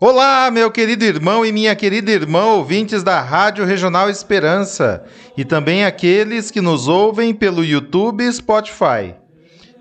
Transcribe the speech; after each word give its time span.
Olá, 0.00 0.48
meu 0.48 0.70
querido 0.70 1.04
irmão 1.04 1.44
e 1.44 1.50
minha 1.50 1.74
querida 1.74 2.12
irmã, 2.12 2.44
ouvintes 2.44 3.02
da 3.02 3.20
Rádio 3.20 3.64
Regional 3.64 4.08
Esperança 4.08 5.04
e 5.36 5.44
também 5.44 5.84
aqueles 5.84 6.52
que 6.52 6.60
nos 6.60 6.86
ouvem 6.86 7.34
pelo 7.34 7.64
YouTube 7.64 8.22
e 8.22 8.32
Spotify. 8.32 9.16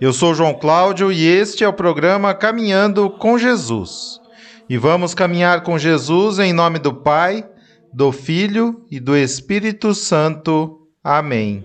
Eu 0.02 0.11
sou 0.11 0.34
João 0.34 0.55
Cláudio 0.55 1.11
e 1.11 1.23
este 1.23 1.63
é 1.63 1.67
o 1.67 1.73
programa 1.73 2.34
Caminhando 2.34 3.11
com 3.11 3.38
Jesus. 3.38 4.20
E 4.67 4.75
vamos 4.75 5.13
caminhar 5.13 5.61
com 5.61 5.77
Jesus 5.77 6.39
em 6.39 6.52
nome 6.52 6.80
do 6.80 6.95
Pai, 6.95 7.47
do 7.94 8.11
Filho 8.11 8.88
e 8.89 8.99
do 8.99 9.16
Espírito 9.16 9.94
Santo. 9.94 10.88
Amém. 11.03 11.63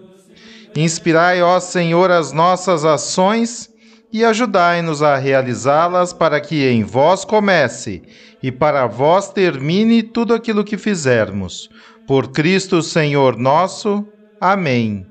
Inspirai, 0.77 1.41
ó 1.41 1.59
Senhor, 1.59 2.11
as 2.11 2.33
nossas 2.33 2.85
ações 2.85 3.72
e 4.13 4.25
ajudai-nos 4.25 5.03
a 5.03 5.17
realizá-las 5.17 6.13
para 6.13 6.41
que 6.41 6.67
em 6.69 6.85
vós 6.85 7.25
comece 7.25 8.03
e 8.43 8.53
para 8.53 8.87
vós 8.87 9.31
termine 9.31 10.03
tudo 10.03 10.35
aquilo 10.35 10.65
que 10.65 10.77
fizermos. 10.77 11.71
Por 12.07 12.29
Cristo 12.29 12.83
Senhor 12.83 13.37
nosso. 13.37 14.07
Amém. 14.41 15.07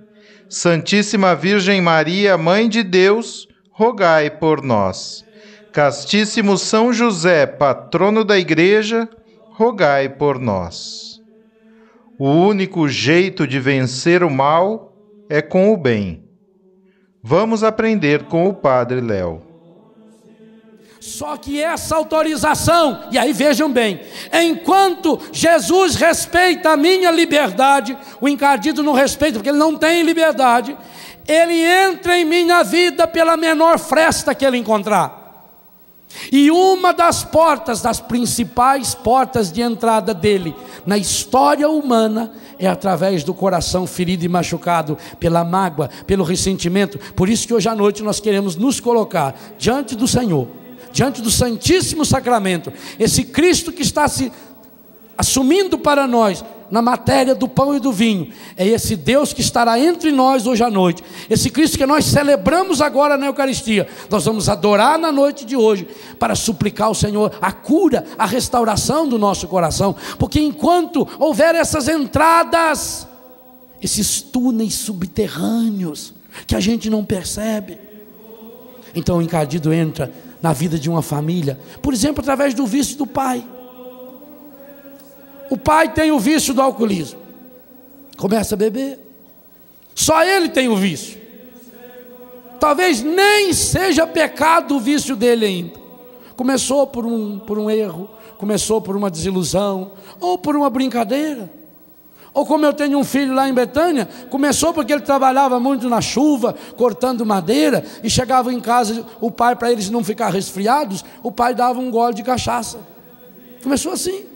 Santíssima 0.48 1.34
Virgem 1.34 1.82
Maria, 1.82 2.38
Mãe 2.38 2.70
de 2.70 2.84
Deus, 2.84 3.48
rogai 3.72 4.30
por 4.30 4.62
nós. 4.62 5.26
Castíssimo 5.72 6.58
São 6.58 6.92
José, 6.92 7.46
patrono 7.46 8.26
da 8.26 8.38
Igreja, 8.38 9.08
rogai 9.54 10.10
por 10.10 10.38
nós. 10.38 11.22
O 12.20 12.30
único 12.30 12.88
jeito 12.90 13.48
de 13.48 13.60
vencer 13.60 14.22
o 14.24 14.30
mal 14.30 14.94
é 15.30 15.42
com 15.42 15.74
o 15.74 15.78
bem. 15.78 16.31
Vamos 17.24 17.64
aprender 17.64 18.24
com 18.24 18.48
o 18.48 18.54
Padre 18.54 19.00
Léo. 19.00 19.42
Só 21.00 21.36
que 21.36 21.62
essa 21.62 21.96
autorização, 21.96 23.06
e 23.12 23.18
aí 23.18 23.34
vejam 23.34 23.72
bem, 23.72 24.02
enquanto 24.32 25.20
Jesus 25.32 25.96
respeita 25.96 26.70
a 26.70 26.78
minha 26.78 27.10
liberdade, 27.10 27.98
o 28.20 28.30
encardido 28.30 28.84
não 28.84 28.94
respeita, 28.94 29.40
porque 29.40 29.50
ele 29.50 29.58
não 29.58 29.76
tem 29.76 30.04
liberdade, 30.04 30.78
ele 31.28 31.60
entra 31.60 32.18
em 32.18 32.26
minha 32.26 32.64
vida 32.64 33.08
pela 33.08 33.36
menor 33.36 33.80
fresta 33.80 34.36
que 34.36 34.46
ele 34.46 34.58
encontrar. 34.58 35.21
E 36.32 36.50
uma 36.52 36.94
das 36.94 37.24
portas, 37.24 37.82
das 37.82 38.00
principais 38.00 38.94
portas 38.94 39.52
de 39.52 39.62
entrada 39.62 40.14
dele 40.14 40.56
na 40.86 40.98
história 40.98 41.70
humana, 41.70 42.32
é 42.58 42.68
através 42.68 43.24
do 43.24 43.34
coração 43.34 43.88
ferido 43.88 44.24
e 44.24 44.30
machucado 44.30 44.98
pela 45.20 45.44
mágoa, 45.44 45.90
pelo 46.06 46.24
ressentimento. 46.24 47.00
Por 47.16 47.28
isso 47.28 47.48
que 47.48 47.54
hoje 47.54 47.68
à 47.68 47.76
noite 47.76 48.04
nós 48.04 48.20
queremos 48.20 48.56
nos 48.56 48.80
colocar 48.80 49.36
diante 49.58 49.96
do 49.96 50.08
Senhor, 50.08 50.48
diante 50.92 51.22
do 51.22 51.32
Santíssimo 51.32 52.06
Sacramento, 52.06 52.72
esse 53.00 53.24
Cristo 53.24 53.72
que 53.72 53.82
está 53.82 54.08
se 54.08 54.32
assumindo 55.18 55.78
para 55.78 56.08
nós 56.08 56.44
na 56.72 56.82
matéria 56.82 57.36
do 57.36 57.48
pão 57.48 57.76
e 57.76 57.80
do 57.80 57.92
vinho. 57.92 58.30
É 58.56 58.66
esse 58.66 58.96
Deus 58.96 59.34
que 59.34 59.42
estará 59.42 59.78
entre 59.78 60.12
nós 60.12 60.48
hoje 60.48 60.64
à 60.64 60.72
noite. 60.72 61.04
Esse 61.30 61.50
Cristo 61.50 61.78
que 61.78 61.86
nós 61.86 62.06
celebramos 62.06 62.82
agora 62.82 63.18
na 63.18 63.26
Eucaristia. 63.26 63.88
Nós 64.10 64.24
vamos 64.24 64.48
adorar 64.48 64.98
na 64.98 65.12
noite 65.12 65.46
de 65.46 65.58
hoje 65.58 65.86
para 66.18 66.34
suplicar 66.34 66.88
ao 66.88 66.96
Senhor 66.96 67.34
a 67.42 67.52
cura, 67.52 68.06
a 68.18 68.26
restauração 68.26 69.08
do 69.08 69.20
nosso 69.20 69.48
coração. 69.48 69.96
Porque 70.18 70.40
enquanto 70.40 71.08
houver 71.20 71.54
essas 71.54 71.90
entradas, 71.90 73.06
esses 73.82 74.22
túneis 74.22 74.76
subterrâneos 74.76 76.14
que 76.48 76.56
a 76.56 76.60
gente 76.62 76.90
não 76.90 77.04
percebe, 77.04 77.78
então 78.96 79.18
o 79.18 79.22
encardido 79.22 79.74
entra 79.74 80.12
na 80.42 80.54
vida 80.54 80.80
de 80.80 80.90
uma 80.90 81.02
família, 81.02 81.60
por 81.82 81.94
exemplo, 81.94 82.22
através 82.22 82.54
do 82.54 82.66
vício 82.66 82.98
do 82.98 83.06
pai. 83.06 83.46
O 85.52 85.58
pai 85.58 85.90
tem 85.90 86.14
o 86.14 86.18
vício 86.18 86.54
do 86.54 86.62
alcoolismo. 86.62 87.20
Começa 88.16 88.56
a 88.56 88.58
beber. 88.58 88.98
Só 89.94 90.24
ele 90.24 90.48
tem 90.48 90.70
o 90.70 90.78
vício. 90.78 91.20
Talvez 92.58 93.02
nem 93.02 93.52
seja 93.52 94.08
pecado 94.08 94.78
o 94.78 94.80
vício 94.80 95.14
dele 95.14 95.46
ainda. 95.46 95.78
Começou 96.38 96.88
por 96.88 97.06
um, 97.06 97.38
por 97.38 97.60
um 97.60 97.70
erro, 97.70 98.10
começou 98.38 98.80
por 98.80 98.96
uma 98.96 99.12
desilusão, 99.12 99.92
ou 100.22 100.38
por 100.38 100.56
uma 100.56 100.70
brincadeira. 100.70 101.52
Ou 102.34 102.46
como 102.46 102.66
eu 102.66 102.72
tenho 102.72 102.98
um 102.98 103.04
filho 103.04 103.34
lá 103.34 103.50
em 103.50 103.54
Betânia, 103.54 104.08
começou 104.30 104.74
porque 104.74 104.94
ele 104.94 105.02
trabalhava 105.02 105.60
muito 105.60 105.90
na 105.90 106.00
chuva, 106.00 106.56
cortando 106.78 107.26
madeira, 107.26 107.84
e 108.02 108.10
chegava 108.10 108.54
em 108.54 108.62
casa, 108.62 109.06
o 109.20 109.30
pai, 109.30 109.58
para 109.58 109.70
eles 109.70 109.90
não 109.90 110.02
ficar 110.02 110.30
resfriados, 110.30 111.04
o 111.22 111.30
pai 111.30 111.54
dava 111.54 111.78
um 111.78 111.92
gole 111.92 112.14
de 112.14 112.24
cachaça. 112.24 112.80
Começou 113.62 113.92
assim 113.92 114.31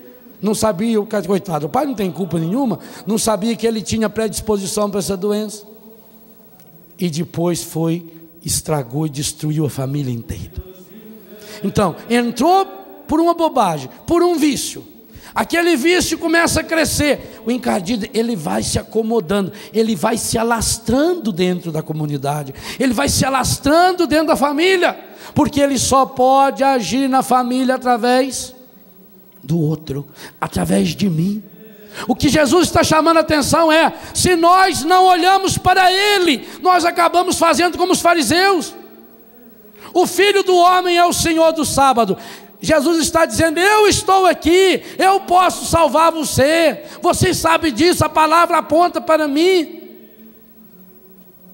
não 0.45 0.53
sabia, 0.53 0.97
coitado, 1.25 1.65
o 1.65 1.69
pai 1.69 1.87
não 1.87 1.95
tem 1.95 2.11
culpa 2.11 2.37
nenhuma, 2.37 2.77
não 3.07 3.17
sabia 3.17 3.55
que 3.55 3.65
ele 3.65 3.81
tinha 3.81 4.07
predisposição 4.07 4.91
para 4.91 4.99
essa 4.99 5.17
doença. 5.17 5.65
E 6.99 7.09
depois 7.09 7.63
foi, 7.63 8.05
estragou 8.43 9.07
e 9.07 9.09
destruiu 9.09 9.65
a 9.65 9.69
família 9.71 10.13
inteira. 10.13 10.53
Então, 11.63 11.95
entrou 12.07 12.63
por 13.07 13.19
uma 13.19 13.33
bobagem, 13.33 13.89
por 14.05 14.21
um 14.21 14.37
vício. 14.37 14.85
Aquele 15.33 15.75
vício 15.75 16.17
começa 16.19 16.61
a 16.61 16.63
crescer. 16.63 17.41
O 17.43 17.49
encardido, 17.49 18.07
ele 18.13 18.35
vai 18.35 18.61
se 18.61 18.77
acomodando, 18.77 19.51
ele 19.73 19.95
vai 19.95 20.15
se 20.15 20.37
alastrando 20.37 21.31
dentro 21.31 21.71
da 21.71 21.81
comunidade, 21.81 22.53
ele 22.79 22.93
vai 22.93 23.09
se 23.09 23.25
alastrando 23.25 24.05
dentro 24.05 24.27
da 24.27 24.35
família, 24.35 24.95
porque 25.33 25.59
ele 25.59 25.79
só 25.79 26.05
pode 26.05 26.63
agir 26.63 27.09
na 27.09 27.23
família 27.23 27.75
através 27.75 28.54
do 29.45 29.59
outro, 29.59 30.07
através 30.41 30.89
de 30.89 31.09
mim. 31.09 31.43
O 32.07 32.15
que 32.15 32.27
Jesus 32.27 32.67
está 32.67 32.83
chamando 32.83 33.17
a 33.17 33.21
atenção 33.21 33.71
é: 33.71 33.93
se 34.13 34.35
nós 34.35 34.83
não 34.83 35.05
olhamos 35.05 35.57
para 35.57 35.91
Ele, 35.91 36.45
nós 36.61 36.83
acabamos 36.83 37.37
fazendo 37.37 37.77
como 37.77 37.93
os 37.93 38.01
fariseus. 38.01 38.73
O 39.93 40.05
filho 40.05 40.43
do 40.43 40.55
homem 40.55 40.97
é 40.97 41.05
o 41.05 41.13
Senhor 41.13 41.53
do 41.53 41.63
sábado. 41.63 42.17
Jesus 42.59 42.99
está 42.99 43.25
dizendo: 43.25 43.59
Eu 43.59 43.87
estou 43.87 44.25
aqui, 44.25 44.81
eu 44.97 45.21
posso 45.21 45.65
salvar 45.65 46.11
você. 46.11 46.83
Você 47.01 47.33
sabe 47.33 47.71
disso, 47.71 48.03
a 48.03 48.09
palavra 48.09 48.57
aponta 48.57 48.99
para 48.99 49.27
mim. 49.27 49.83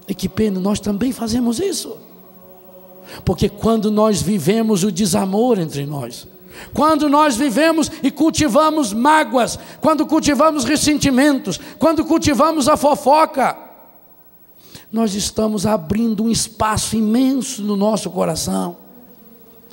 E 0.08 0.14
que 0.14 0.28
pena, 0.28 0.58
nós 0.58 0.80
também 0.80 1.12
fazemos 1.12 1.60
isso. 1.60 1.96
Porque 3.24 3.48
quando 3.48 3.90
nós 3.90 4.22
vivemos 4.22 4.84
o 4.84 4.90
desamor 4.90 5.58
entre 5.58 5.84
nós, 5.86 6.26
quando 6.72 7.08
nós 7.08 7.36
vivemos 7.36 7.90
e 8.02 8.10
cultivamos 8.10 8.92
mágoas, 8.92 9.58
quando 9.80 10.06
cultivamos 10.06 10.64
ressentimentos, 10.64 11.60
quando 11.78 12.04
cultivamos 12.04 12.68
a 12.68 12.76
fofoca, 12.76 13.56
nós 14.90 15.14
estamos 15.14 15.66
abrindo 15.66 16.22
um 16.22 16.30
espaço 16.30 16.96
imenso 16.96 17.62
no 17.62 17.76
nosso 17.76 18.10
coração. 18.10 18.76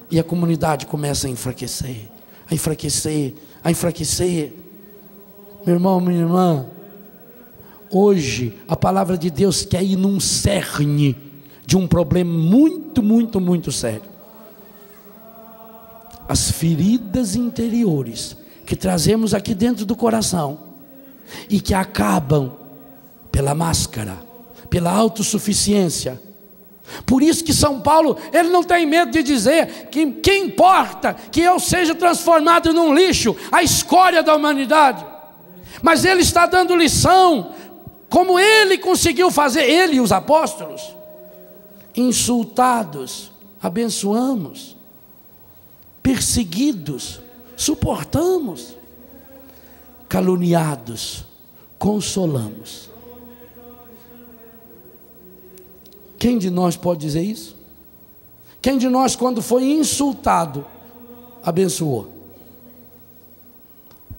E 0.09 0.19
a 0.19 0.23
comunidade 0.23 0.85
começa 0.85 1.27
a 1.27 1.29
enfraquecer, 1.29 2.09
a 2.49 2.53
enfraquecer, 2.53 3.33
a 3.63 3.69
enfraquecer. 3.69 4.53
Meu 5.65 5.75
irmão, 5.75 5.99
minha 5.99 6.19
irmã, 6.19 6.65
hoje 7.91 8.57
a 8.67 8.75
palavra 8.75 9.17
de 9.17 9.29
Deus 9.29 9.63
quer 9.63 9.83
ir 9.83 9.97
num 9.97 10.19
cerne 10.19 11.15
de 11.65 11.77
um 11.77 11.85
problema 11.85 12.31
muito, 12.31 13.03
muito, 13.03 13.39
muito 13.39 13.71
sério 13.71 14.18
as 16.29 16.51
feridas 16.51 17.35
interiores 17.35 18.37
que 18.63 18.75
trazemos 18.75 19.33
aqui 19.33 19.55
dentro 19.55 19.83
do 19.83 19.95
coração 19.95 20.59
e 21.49 21.59
que 21.59 21.73
acabam 21.73 22.51
pela 23.31 23.55
máscara, 23.55 24.19
pela 24.69 24.91
autossuficiência. 24.91 26.21
Por 27.03 27.23
isso 27.23 27.43
que 27.43 27.51
São 27.51 27.81
Paulo, 27.81 28.15
ele 28.31 28.49
não 28.49 28.63
tem 28.63 28.85
medo 28.85 29.11
de 29.11 29.23
dizer 29.23 29.87
que 29.89 30.11
que 30.11 30.37
importa 30.37 31.15
que 31.15 31.41
eu 31.41 31.59
seja 31.59 31.95
transformado 31.95 32.71
num 32.73 32.93
lixo, 32.93 33.35
a 33.51 33.63
escória 33.63 34.21
da 34.21 34.35
humanidade. 34.35 35.03
Mas 35.81 36.05
ele 36.05 36.21
está 36.21 36.45
dando 36.45 36.75
lição 36.75 37.53
como 38.07 38.39
ele 38.39 38.77
conseguiu 38.77 39.31
fazer, 39.31 39.63
ele 39.63 39.95
e 39.95 40.01
os 40.01 40.11
apóstolos. 40.11 40.95
Insultados, 41.95 43.31
abençoamos 43.59 44.78
perseguidos, 46.09 47.21
suportamos, 47.55 48.75
caluniados, 50.07 51.23
consolamos. 51.77 52.89
Quem 56.17 56.39
de 56.39 56.49
nós 56.49 56.75
pode 56.75 57.01
dizer 57.01 57.21
isso? 57.21 57.55
Quem 58.59 58.79
de 58.79 58.89
nós, 58.89 59.15
quando 59.15 59.39
foi 59.39 59.65
insultado, 59.65 60.65
abençoou? 61.43 62.11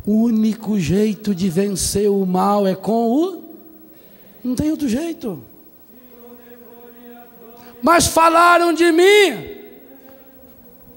O 0.06 0.12
único 0.12 0.78
jeito 0.78 1.34
de 1.34 1.50
vencer 1.50 2.08
o 2.08 2.24
mal 2.24 2.68
é 2.68 2.76
com 2.76 3.08
o. 3.10 3.42
Não 4.44 4.54
tem 4.54 4.70
outro 4.70 4.88
jeito. 4.88 5.42
Mas 7.82 8.06
falaram 8.06 8.72
de 8.72 8.92
mim. 8.92 9.49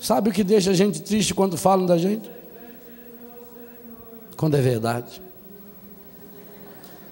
Sabe 0.04 0.30
o 0.30 0.34
que 0.34 0.44
deixa 0.44 0.72
a 0.72 0.74
gente 0.74 1.02
triste 1.02 1.34
quando 1.34 1.56
falam 1.56 1.86
da 1.86 1.98
gente? 1.98 2.30
Quando 4.36 4.58
é 4.58 4.62
verdade. 4.62 5.22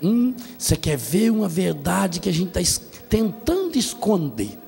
Hum, 0.04 0.36
você 0.58 0.76
quer 0.76 0.98
ver 0.98 1.30
uma 1.32 1.48
verdade 1.48 2.20
que 2.20 2.28
a 2.28 2.34
gente 2.34 2.60
está 2.60 2.84
tentando 3.08 3.78
esconder? 3.78 4.60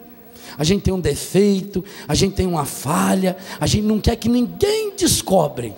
A 0.57 0.63
gente 0.63 0.83
tem 0.83 0.93
um 0.93 1.01
defeito, 1.01 1.83
a 2.07 2.15
gente 2.15 2.33
tem 2.33 2.47
uma 2.47 2.63
falha, 2.63 3.35
a 3.59 3.67
gente 3.67 3.83
não 3.83 3.99
quer 3.99 4.15
que 4.15 4.29
ninguém 4.29 4.95
descobre. 4.95 5.75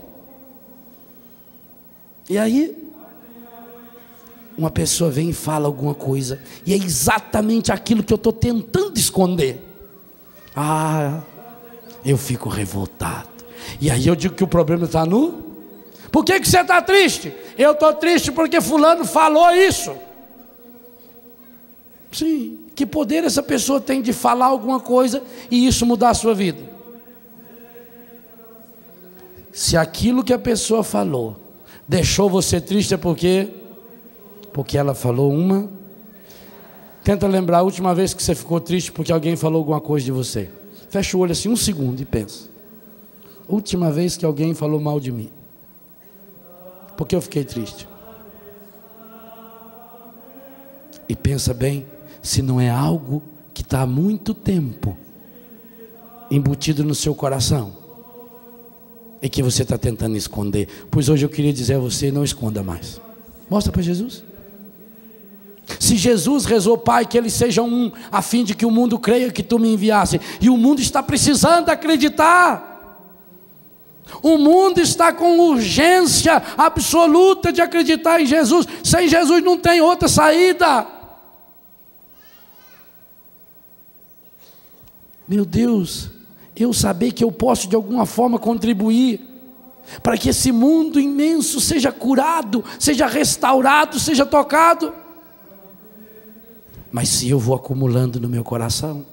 E 2.29 2.37
aí, 2.37 2.77
uma 4.55 4.69
pessoa 4.69 5.09
vem 5.09 5.31
e 5.31 5.33
fala 5.33 5.65
alguma 5.65 5.95
coisa, 5.95 6.39
e 6.63 6.73
é 6.73 6.75
exatamente 6.75 7.71
aquilo 7.71 8.03
que 8.03 8.13
eu 8.13 8.17
estou 8.17 8.33
tentando 8.33 8.99
esconder. 8.99 9.59
Ah, 10.55 11.23
eu 12.05 12.17
fico 12.17 12.49
revoltado. 12.49 13.29
E 13.81 13.89
aí 13.89 14.07
eu 14.07 14.15
digo 14.15 14.35
que 14.35 14.43
o 14.43 14.47
problema 14.47 14.85
está 14.85 15.05
no. 15.05 15.43
Por 16.11 16.23
que, 16.23 16.39
que 16.39 16.47
você 16.47 16.61
está 16.61 16.81
triste? 16.81 17.33
Eu 17.57 17.71
estou 17.71 17.93
triste 17.93 18.31
porque 18.31 18.61
Fulano 18.61 19.03
falou 19.05 19.51
isso. 19.51 19.93
Sim, 22.11 22.59
que 22.75 22.85
poder 22.85 23.23
essa 23.23 23.43
pessoa 23.43 23.81
tem 23.81 24.01
de 24.01 24.13
falar 24.13 24.45
alguma 24.45 24.79
coisa 24.79 25.21
e 25.51 25.67
isso 25.67 25.85
mudar 25.85 26.11
a 26.11 26.13
sua 26.13 26.33
vida? 26.33 26.59
Se 29.51 29.75
aquilo 29.75 30.23
que 30.23 30.31
a 30.31 30.39
pessoa 30.39 30.83
falou 30.83 31.35
deixou 31.87 32.29
você 32.29 32.61
triste 32.61 32.93
é 32.93 32.97
porque 32.97 33.49
porque 34.53 34.77
ela 34.77 34.95
falou 34.95 35.33
uma 35.33 35.69
Tenta 37.05 37.27
lembrar 37.27 37.59
a 37.59 37.61
última 37.61 37.93
vez 37.93 38.15
que 38.15 38.23
você 38.23 38.33
ficou 38.33 38.59
triste 38.59 38.91
porque 38.91 39.11
alguém 39.11 39.35
falou 39.35 39.59
alguma 39.59 39.79
coisa 39.79 40.03
de 40.03 40.11
você. 40.11 40.49
Fecha 40.89 41.17
o 41.17 41.19
olho 41.19 41.31
assim 41.31 41.49
um 41.49 41.55
segundo 41.55 42.01
e 42.01 42.05
pensa. 42.05 42.49
Última 43.47 43.91
vez 43.91 44.17
que 44.17 44.25
alguém 44.25 44.53
falou 44.53 44.79
mal 44.79 44.99
de 44.99 45.11
mim. 45.11 45.29
Porque 46.97 47.15
eu 47.15 47.21
fiquei 47.21 47.43
triste. 47.43 47.87
E 51.07 51.15
pensa 51.15 51.53
bem, 51.53 51.85
se 52.21 52.41
não 52.41 52.59
é 52.59 52.69
algo 52.69 53.21
que 53.53 53.61
está 53.61 53.81
há 53.81 53.87
muito 53.87 54.33
tempo 54.33 54.97
embutido 56.31 56.83
no 56.83 56.95
seu 56.95 57.13
coração 57.13 57.73
e 59.21 59.29
que 59.29 59.43
você 59.43 59.63
está 59.63 59.77
tentando 59.77 60.17
esconder. 60.17 60.67
Pois 60.89 61.09
hoje 61.09 61.25
eu 61.25 61.29
queria 61.29 61.53
dizer 61.53 61.75
a 61.75 61.79
você: 61.79 62.11
não 62.11 62.23
esconda 62.23 62.63
mais. 62.63 62.99
Mostra 63.49 63.71
para 63.71 63.81
Jesus. 63.81 64.23
Se 65.79 65.95
Jesus 65.97 66.45
rezou, 66.45 66.77
Pai, 66.77 67.05
que 67.05 67.17
eles 67.17 67.33
sejam 67.33 67.67
um, 67.67 67.91
a 68.11 68.21
fim 68.21 68.43
de 68.43 68.53
que 68.53 68.65
o 68.65 68.71
mundo 68.71 68.99
creia 68.99 69.31
que 69.31 69.43
tu 69.43 69.57
me 69.57 69.73
enviasse, 69.73 70.21
e 70.39 70.49
o 70.49 70.57
mundo 70.57 70.79
está 70.79 71.01
precisando 71.01 71.69
acreditar. 71.69 72.73
O 74.21 74.37
mundo 74.37 74.79
está 74.79 75.11
com 75.11 75.39
urgência 75.39 76.41
absoluta 76.57 77.51
de 77.51 77.61
acreditar 77.61 78.21
em 78.21 78.25
Jesus. 78.25 78.67
Sem 78.83 79.07
Jesus 79.07 79.43
não 79.43 79.57
tem 79.57 79.81
outra 79.81 80.07
saída. 80.07 80.87
Meu 85.27 85.43
Deus, 85.43 86.11
eu 86.55 86.71
saber 86.71 87.11
que 87.11 87.23
eu 87.23 87.31
posso 87.31 87.67
de 87.67 87.75
alguma 87.75 88.05
forma 88.05 88.37
contribuir 88.37 89.21
para 90.03 90.17
que 90.17 90.29
esse 90.29 90.51
mundo 90.51 90.99
imenso 90.99 91.59
seja 91.59 91.91
curado, 91.91 92.63
seja 92.79 93.07
restaurado, 93.07 93.99
seja 93.99 94.25
tocado. 94.25 94.93
Mas 96.95 97.09
se 97.09 97.29
eu 97.29 97.37
vou 97.37 97.53
acumulando 97.53 98.21
no 98.21 98.29
meu 98.29 98.41
coração, 98.41 99.05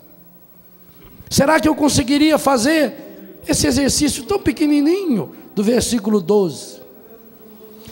será 1.29 1.59
que 1.59 1.69
eu 1.69 1.75
conseguiria 1.75 2.39
fazer 2.39 3.41
esse 3.45 3.67
exercício 3.67 4.23
tão 4.23 4.39
pequenininho 4.39 5.35
do 5.53 5.65
versículo 5.65 6.21
12? 6.21 6.81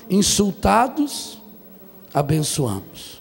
Insultados, 0.08 1.42
abençoamos. 2.14 3.20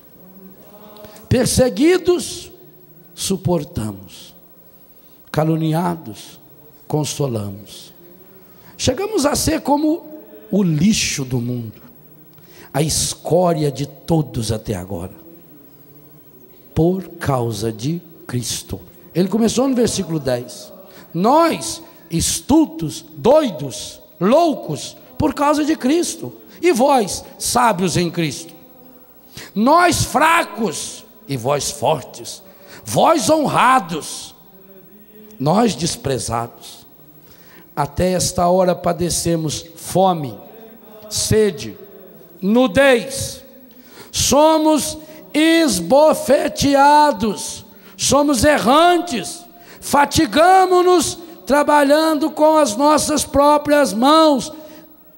Perseguidos, 1.28 2.52
suportamos 3.16 4.36
caluniados, 5.32 6.40
consolamos. 6.88 7.92
Chegamos 8.78 9.26
a 9.26 9.36
ser 9.36 9.62
como 9.62 10.06
o 10.52 10.62
lixo 10.62 11.26
do 11.26 11.42
mundo, 11.42 11.82
a 12.72 12.84
escória 12.84 13.72
de 13.72 13.88
todos 13.88 14.52
até 14.52 14.76
agora, 14.76 15.29
por 16.80 17.10
causa 17.20 17.74
de 17.74 18.02
Cristo. 18.26 18.80
Ele 19.14 19.28
começou 19.28 19.68
no 19.68 19.76
versículo 19.76 20.18
10. 20.18 20.72
Nós, 21.14 21.84
estultos, 22.10 23.04
doidos, 23.18 24.00
loucos, 24.18 24.96
por 25.18 25.34
causa 25.34 25.66
de 25.66 25.76
Cristo. 25.76 26.32
E 26.62 26.72
vós, 26.72 27.26
sábios 27.38 27.98
em 27.98 28.10
Cristo. 28.10 28.54
Nós 29.54 30.06
fracos 30.06 31.04
e 31.28 31.36
vós 31.36 31.70
fortes. 31.70 32.42
Vós 32.86 33.30
honrados 33.30 34.34
nós 35.38 35.76
desprezados. 35.76 36.88
Até 37.76 38.14
esta 38.14 38.48
hora 38.48 38.74
padecemos 38.74 39.66
fome, 39.76 40.34
sede, 41.10 41.78
nudez, 42.42 43.44
somos 44.14 44.98
esbofeteados, 45.34 47.66
somos 47.98 48.44
errantes, 48.44 49.44
fatigamos-nos 49.82 51.18
trabalhando 51.46 52.30
com 52.30 52.58
as 52.58 52.76
nossas 52.76 53.26
próprias 53.26 53.94
mãos, 53.94 54.54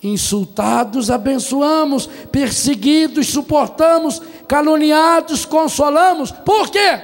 insultados, 0.02 1.12
abençoamos, 1.12 2.08
perseguidos, 2.32 3.28
suportamos, 3.28 4.22
caluniados, 4.48 5.46
consolamos. 5.46 6.32
Por 6.32 6.70
quê? 6.70 7.02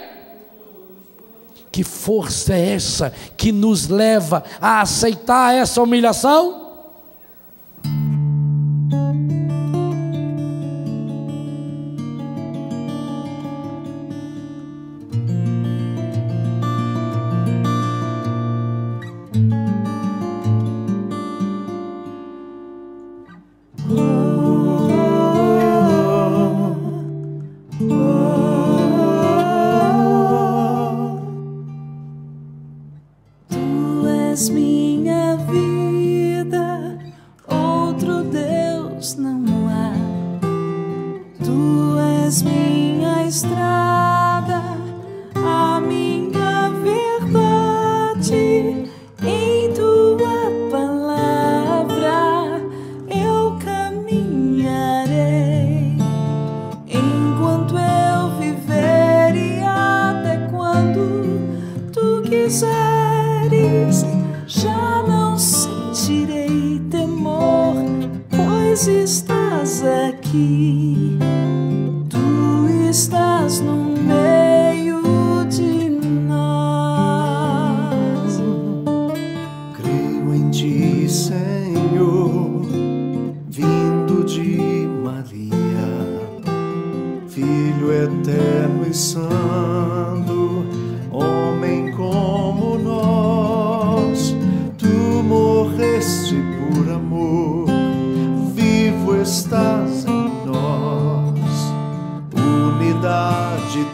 Que 1.71 1.83
força 1.83 2.53
é 2.53 2.73
essa 2.73 3.13
que 3.35 3.51
nos 3.51 3.87
leva 3.87 4.43
a 4.59 4.81
aceitar 4.81 5.53
essa 5.53 5.81
humilhação? 5.81 6.66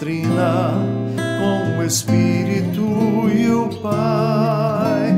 Unidade 0.04 0.24
trina 0.24 0.74
com 1.16 1.80
o 1.80 1.84
Espírito 1.86 2.82
e 3.34 3.50
o 3.50 3.70
Pai, 3.82 5.16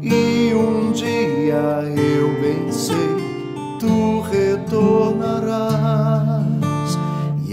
e 0.00 0.54
um 0.54 0.92
dia 0.92 1.82
eu 1.96 2.40
bem 2.40 2.70
tu 3.80 4.20
retornarás 4.20 5.98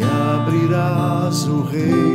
abrirás 0.03 1.47
o 1.47 1.63
reino 1.63 2.14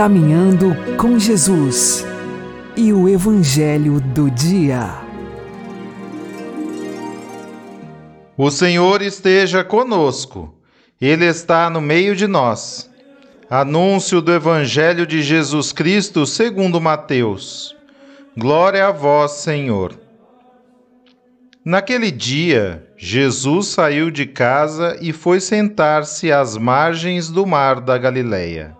Caminhando 0.00 0.74
com 0.96 1.18
Jesus 1.18 2.06
e 2.74 2.90
o 2.90 3.06
Evangelho 3.06 4.00
do 4.00 4.30
Dia. 4.30 4.94
O 8.34 8.50
Senhor 8.50 9.02
esteja 9.02 9.62
conosco, 9.62 10.54
Ele 10.98 11.26
está 11.26 11.68
no 11.68 11.82
meio 11.82 12.16
de 12.16 12.26
nós. 12.26 12.90
Anúncio 13.50 14.22
do 14.22 14.32
Evangelho 14.32 15.06
de 15.06 15.20
Jesus 15.22 15.70
Cristo 15.70 16.24
segundo 16.24 16.80
Mateus. 16.80 17.76
Glória 18.34 18.86
a 18.86 18.92
vós, 18.92 19.32
Senhor. 19.32 20.00
Naquele 21.62 22.10
dia, 22.10 22.88
Jesus 22.96 23.66
saiu 23.66 24.10
de 24.10 24.24
casa 24.24 24.96
e 25.02 25.12
foi 25.12 25.40
sentar-se 25.40 26.32
às 26.32 26.56
margens 26.56 27.28
do 27.28 27.44
mar 27.44 27.82
da 27.82 27.98
Galileia. 27.98 28.79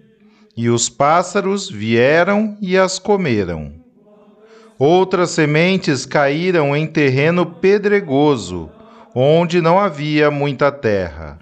e 0.61 0.69
os 0.69 0.89
pássaros 0.89 1.67
vieram 1.67 2.55
e 2.61 2.77
as 2.77 2.99
comeram. 2.99 3.73
Outras 4.77 5.31
sementes 5.31 6.05
caíram 6.05 6.77
em 6.77 6.85
terreno 6.85 7.47
pedregoso, 7.47 8.69
onde 9.15 9.59
não 9.59 9.79
havia 9.79 10.29
muita 10.29 10.71
terra. 10.71 11.39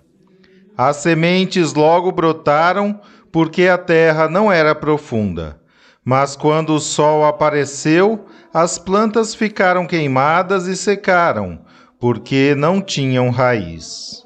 As 0.78 0.96
sementes 0.96 1.74
logo 1.74 2.14
brotaram, 2.14 2.98
porque 3.30 3.68
a 3.68 3.78
terra 3.78 4.30
não 4.30 4.50
era 4.50 4.74
profunda. 4.74 5.60
Mas 6.02 6.38
quando 6.38 6.74
o 6.74 6.80
sol 6.80 7.26
apareceu, 7.26 8.26
as 8.54 8.80
plantas 8.80 9.36
ficaram 9.36 9.86
queimadas 9.86 10.66
e 10.66 10.78
secaram, 10.78 11.60
porque 12.00 12.56
não 12.56 12.82
tinham 12.82 13.32
raiz. 13.32 14.24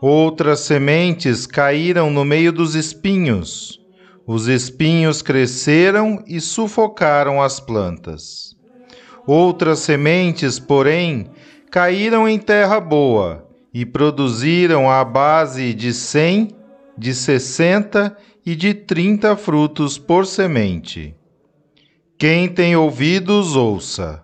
Outras 0.00 0.60
sementes 0.60 1.44
caíram 1.44 2.08
no 2.08 2.24
meio 2.24 2.52
dos 2.52 2.76
espinhos 2.76 3.81
os 4.26 4.46
espinhos 4.48 5.22
cresceram 5.22 6.22
e 6.26 6.40
sufocaram 6.40 7.42
as 7.42 7.58
plantas. 7.58 8.56
Outras 9.26 9.80
sementes, 9.80 10.58
porém, 10.58 11.30
caíram 11.70 12.28
em 12.28 12.38
terra 12.38 12.80
boa 12.80 13.48
e 13.72 13.86
produziram 13.86 14.90
à 14.90 15.04
base 15.04 15.72
de 15.72 15.92
cem, 15.92 16.48
de 16.96 17.14
sessenta 17.14 18.16
e 18.44 18.54
de 18.54 18.74
trinta 18.74 19.36
frutos 19.36 19.96
por 19.96 20.26
semente. 20.26 21.14
Quem 22.18 22.48
tem 22.48 22.76
ouvidos, 22.76 23.56
ouça. 23.56 24.22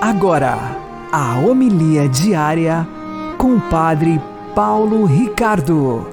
Agora, 0.00 0.54
a 1.10 1.40
homilia 1.40 2.08
diária 2.08 2.86
com 3.36 3.56
o 3.56 3.60
Padre 3.68 4.20
Paulo 4.54 5.04
Ricardo. 5.04 6.06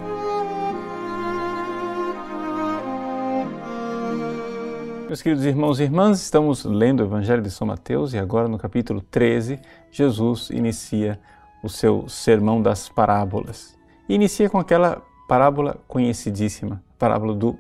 Meus 5.06 5.22
queridos 5.22 5.46
irmãos 5.46 5.80
e 5.80 5.84
irmãs, 5.84 6.20
estamos 6.20 6.66
lendo 6.66 7.02
o 7.02 7.04
Evangelho 7.04 7.44
de 7.44 7.52
São 7.52 7.68
Mateus 7.68 8.16
e 8.16 8.18
agora 8.18 8.48
no 8.48 8.58
capítulo 8.58 9.02
13, 9.02 9.60
Jesus 9.92 10.50
inicia 10.50 11.20
o 11.62 11.70
seu 11.70 12.10
sermão 12.10 12.60
das 12.60 12.90
parábolas. 12.90 13.78
E 14.10 14.16
inicia 14.16 14.50
com 14.50 14.58
aquela 14.58 15.04
parábola 15.28 15.78
conhecidíssima, 15.88 16.82
a 16.96 16.98
parábola 16.98 17.36
do 17.36 17.56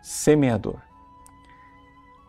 semeador. 0.00 0.83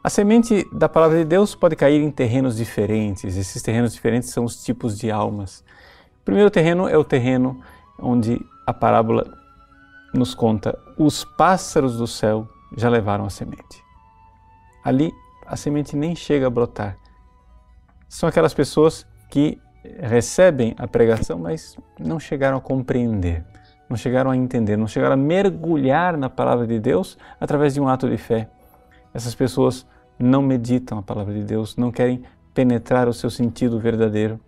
A 0.06 0.10
semente 0.12 0.70
da 0.72 0.88
palavra 0.88 1.18
de 1.18 1.26
Deus 1.26 1.56
pode 1.56 1.76
cair 1.76 2.00
em 2.00 2.12
terrenos 2.12 2.56
diferentes. 2.56 3.36
Esses 3.36 3.60
terrenos 3.64 3.92
diferentes 3.92 4.30
são 4.30 4.46
os 4.46 4.64
tipos 4.64 5.00
de 5.00 5.10
almas. 5.10 5.62
O 6.22 6.26
primeiro 6.26 6.52
terreno 6.52 6.88
é 6.88 6.96
o 6.96 7.04
terreno 7.04 7.60
onde 8.00 8.40
a 8.68 8.72
parábola 8.72 9.26
nos 10.14 10.36
conta: 10.36 10.78
os 10.96 11.26
pássaros 11.26 11.98
do 11.98 12.06
céu 12.06 12.48
já 12.78 12.88
levaram 12.88 13.26
a 13.26 13.32
semente. 13.32 13.84
Ali 14.84 15.12
a 15.44 15.56
semente 15.56 15.96
nem 15.96 16.16
chega 16.16 16.46
a 16.46 16.52
brotar. 16.52 16.96
São 18.08 18.30
aquelas 18.30 18.54
pessoas 18.54 19.08
que 19.32 19.60
recebem 20.00 20.76
a 20.78 20.88
pregação, 20.88 21.40
mas 21.40 21.76
não 22.00 22.20
chegaram 22.20 22.58
a 22.58 22.62
compreender, 22.62 23.44
não 23.90 23.98
chegaram 23.98 24.30
a 24.30 24.38
entender, 24.38 24.78
não 24.78 24.88
chegaram 24.88 25.14
a 25.14 25.18
mergulhar 25.18 26.16
na 26.16 26.30
palavra 26.30 26.68
de 26.68 26.80
Deus 26.80 27.18
através 27.40 27.74
de 27.74 27.82
um 27.82 27.88
ato 27.88 28.08
de 28.08 28.18
fé. 28.18 28.48
Essas 29.12 29.34
pessoas 29.34 29.84
não 30.18 30.42
meditam 30.42 30.98
a 30.98 31.02
palavra 31.02 31.34
de 31.34 31.44
Deus, 31.44 31.76
não 31.76 31.92
querem 31.92 32.24
penetrar 32.54 33.08
o 33.08 33.14
seu 33.14 33.30
sentido 33.30 33.80
verdadeiro. 33.80 34.40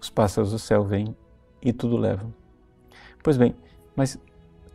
Os 0.00 0.10
pássaros 0.10 0.50
do 0.50 0.58
céu 0.58 0.84
vêm 0.84 1.14
e 1.60 1.72
tudo 1.72 1.96
levam. 1.96 2.32
Pois 3.22 3.36
bem, 3.36 3.54
mas 3.94 4.18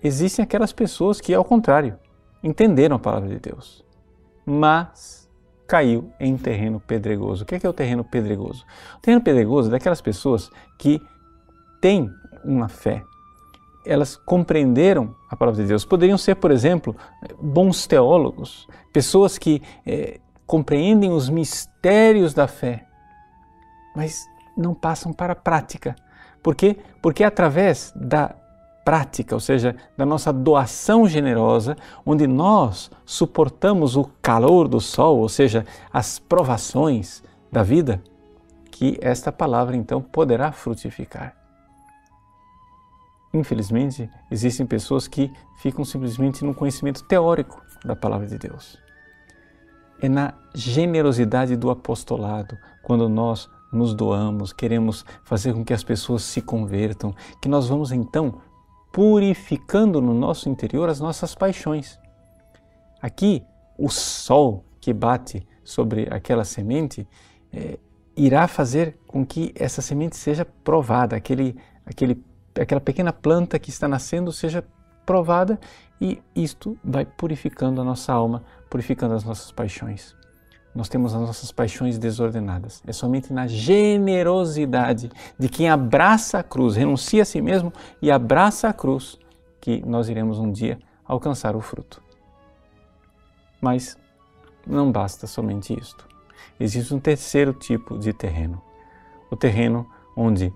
existem 0.01 0.43
aquelas 0.43 0.71
pessoas 0.71 1.19
que, 1.19 1.33
ao 1.33 1.43
contrário, 1.43 1.97
entenderam 2.41 2.95
a 2.95 2.99
palavra 2.99 3.27
de 3.29 3.39
Deus, 3.39 3.83
mas 4.45 5.29
caiu 5.67 6.11
em 6.19 6.37
terreno 6.37 6.79
pedregoso. 6.79 7.43
O 7.43 7.45
que 7.45 7.55
é, 7.55 7.59
que 7.59 7.67
é 7.67 7.69
o 7.69 7.73
terreno 7.73 8.03
pedregoso? 8.03 8.65
O 8.97 9.01
terreno 9.01 9.21
pedregoso 9.21 9.67
é 9.67 9.71
daquelas 9.71 9.99
pessoas 9.99 10.49
que 10.77 11.01
têm 11.81 12.09
uma 12.45 12.69
fé, 12.69 13.03
elas 13.87 14.15
compreenderam 14.15 15.15
a 15.29 15.35
palavra 15.35 15.61
de 15.61 15.67
Deus. 15.67 15.85
Poderiam 15.85 16.17
ser, 16.17 16.35
por 16.35 16.51
exemplo, 16.51 16.95
bons 17.41 17.87
teólogos, 17.87 18.67
pessoas 18.91 19.37
que 19.37 19.61
é, 19.85 20.19
compreendem 20.45 21.11
os 21.11 21.29
mistérios 21.29 22.33
da 22.33 22.47
fé, 22.47 22.85
mas 23.95 24.25
não 24.55 24.73
passam 24.73 25.13
para 25.13 25.33
a 25.33 25.35
prática. 25.35 25.95
Por 26.41 26.55
quê? 26.55 26.77
Porque 27.01 27.23
é 27.23 27.27
através 27.27 27.93
da 27.95 28.35
prática, 28.85 29.35
ou 29.35 29.41
seja, 29.41 29.75
da 29.97 30.05
nossa 30.05 30.31
doação 30.31 31.07
generosa, 31.07 31.75
onde 32.05 32.25
nós 32.25 32.89
suportamos 33.05 33.97
o 33.97 34.05
calor 34.21 34.67
do 34.67 34.79
sol, 34.79 35.17
ou 35.19 35.27
seja, 35.27 35.65
as 35.91 36.19
provações 36.19 37.21
da 37.51 37.63
vida, 37.63 38.01
que 38.71 38.97
esta 39.01 39.31
palavra 39.31 39.75
então 39.75 40.01
poderá 40.01 40.53
frutificar. 40.53 41.35
Infelizmente, 43.37 44.09
existem 44.31 44.65
pessoas 44.65 45.07
que 45.07 45.31
ficam 45.59 45.85
simplesmente 45.85 46.43
no 46.43 46.55
conhecimento 46.55 47.03
teórico 47.03 47.61
da 47.85 47.95
palavra 47.95 48.25
de 48.25 48.35
Deus. 48.39 48.79
É 50.01 50.09
na 50.09 50.33
generosidade 50.55 51.55
do 51.55 51.69
apostolado, 51.69 52.57
quando 52.81 53.07
nós 53.07 53.47
nos 53.71 53.93
doamos, 53.93 54.51
queremos 54.51 55.05
fazer 55.23 55.53
com 55.53 55.63
que 55.63 55.73
as 55.73 55.83
pessoas 55.83 56.23
se 56.23 56.41
convertam, 56.41 57.13
que 57.39 57.47
nós 57.47 57.67
vamos 57.67 57.91
então 57.91 58.41
purificando 58.91 60.01
no 60.01 60.15
nosso 60.15 60.49
interior 60.49 60.89
as 60.89 60.99
nossas 60.99 61.35
paixões. 61.35 61.99
Aqui, 62.99 63.43
o 63.77 63.87
sol 63.89 64.65
que 64.81 64.91
bate 64.91 65.45
sobre 65.63 66.07
aquela 66.09 66.43
semente 66.43 67.07
é, 67.53 67.77
irá 68.15 68.47
fazer 68.47 68.97
com 69.05 69.23
que 69.23 69.53
essa 69.55 69.79
semente 69.79 70.15
seja 70.15 70.43
provada, 70.63 71.15
aquele, 71.15 71.55
aquele 71.85 72.15
aquela 72.59 72.81
pequena 72.81 73.13
planta 73.13 73.59
que 73.59 73.69
está 73.69 73.87
nascendo 73.87 74.31
seja 74.31 74.63
provada 75.05 75.59
e 75.99 76.21
isto 76.35 76.77
vai 76.83 77.05
purificando 77.05 77.81
a 77.81 77.83
nossa 77.83 78.13
alma, 78.13 78.43
purificando 78.69 79.13
as 79.13 79.23
nossas 79.23 79.51
paixões. 79.51 80.15
Nós 80.75 80.89
temos 80.89 81.13
as 81.15 81.21
nossas 81.21 81.51
paixões 81.51 81.97
desordenadas. 81.97 82.83
É 82.85 82.93
somente 82.93 83.33
na 83.33 83.47
generosidade 83.47 85.09
de 85.39 85.49
quem 85.49 85.69
abraça 85.69 86.39
a 86.39 86.43
cruz, 86.43 86.75
renuncia 86.75 87.23
a 87.23 87.25
si 87.25 87.41
mesmo 87.41 87.73
e 87.99 88.11
abraça 88.11 88.67
a 88.67 88.73
cruz, 88.73 89.17
que 89.59 89.83
nós 89.85 90.07
iremos 90.07 90.37
um 90.37 90.51
dia 90.51 90.77
alcançar 91.03 91.55
o 91.55 91.61
fruto. 91.61 92.03
Mas 93.59 93.97
não 94.67 94.91
basta 94.91 95.25
somente 95.25 95.73
isto. 95.73 96.07
Existe 96.59 96.93
um 96.93 96.99
terceiro 96.99 97.53
tipo 97.53 97.97
de 97.97 98.13
terreno. 98.13 98.61
O 99.31 99.35
terreno 99.35 99.89
onde 100.15 100.53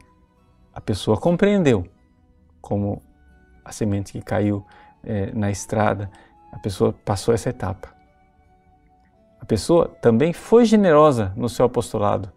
a 0.74 0.82
pessoa 0.82 1.18
compreendeu 1.18 1.86
como 2.62 3.02
a 3.64 3.72
semente 3.72 4.14
que 4.14 4.22
caiu 4.22 4.66
é, 5.04 5.32
na 5.34 5.50
estrada, 5.50 6.10
a 6.52 6.60
pessoa 6.60 6.94
passou 6.94 7.34
essa 7.34 7.50
etapa. 7.50 7.94
A 9.40 9.46
pessoa 9.46 9.88
também 9.88 10.34
foi 10.34 10.66
generosa 10.66 11.34
no 11.36 11.50
seu 11.50 11.66
apostolado, 11.66 12.32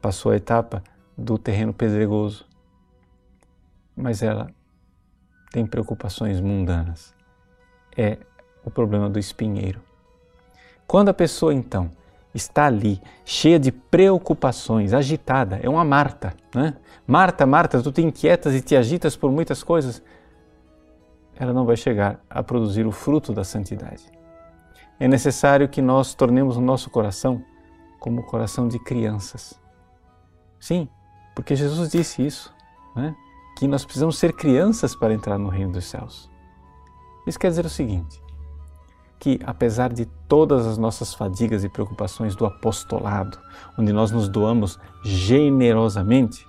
passou 0.00 0.32
a 0.32 0.36
etapa 0.36 0.82
do 1.16 1.38
terreno 1.38 1.72
pedregoso, 1.72 2.46
mas 3.96 4.22
ela 4.22 4.50
tem 5.52 5.66
preocupações 5.66 6.40
mundanas. 6.40 7.14
É 7.96 8.18
o 8.64 8.70
problema 8.70 9.08
do 9.08 9.18
espinheiro. 9.18 9.80
Quando 10.86 11.08
a 11.08 11.14
pessoa 11.14 11.54
então 11.54 11.90
está 12.34 12.66
ali, 12.66 13.00
cheia 13.24 13.58
de 13.58 13.72
preocupações, 13.72 14.92
agitada. 14.92 15.58
É 15.62 15.68
uma 15.68 15.84
Marta, 15.84 16.34
né? 16.54 16.76
Marta, 17.06 17.44
Marta, 17.44 17.82
tu 17.82 17.90
te 17.90 18.02
inquietas 18.02 18.54
e 18.54 18.60
te 18.60 18.76
agitas 18.76 19.16
por 19.16 19.32
muitas 19.32 19.62
coisas. 19.62 20.02
Ela 21.36 21.52
não 21.52 21.64
vai 21.64 21.76
chegar 21.76 22.20
a 22.28 22.42
produzir 22.42 22.86
o 22.86 22.92
fruto 22.92 23.32
da 23.32 23.42
santidade. 23.42 24.04
É 24.98 25.08
necessário 25.08 25.68
que 25.68 25.80
nós 25.80 26.14
tornemos 26.14 26.56
o 26.56 26.60
nosso 26.60 26.90
coração 26.90 27.42
como 27.98 28.20
o 28.20 28.24
coração 28.24 28.68
de 28.68 28.78
crianças. 28.78 29.58
Sim, 30.58 30.88
porque 31.34 31.56
Jesus 31.56 31.90
disse 31.90 32.24
isso, 32.24 32.54
né? 32.94 33.14
que 33.56 33.66
nós 33.66 33.84
precisamos 33.84 34.18
ser 34.18 34.32
crianças 34.34 34.94
para 34.94 35.12
entrar 35.12 35.38
no 35.38 35.48
reino 35.48 35.72
dos 35.72 35.86
céus. 35.86 36.30
Isso 37.26 37.38
quer 37.38 37.48
dizer 37.48 37.64
o 37.64 37.70
seguinte: 37.70 38.22
que, 39.20 39.38
apesar 39.44 39.92
de 39.92 40.06
todas 40.26 40.66
as 40.66 40.78
nossas 40.78 41.12
fadigas 41.12 41.62
e 41.62 41.68
preocupações 41.68 42.34
do 42.34 42.46
apostolado, 42.46 43.38
onde 43.78 43.92
nós 43.92 44.10
nos 44.10 44.28
doamos 44.28 44.80
generosamente, 45.04 46.48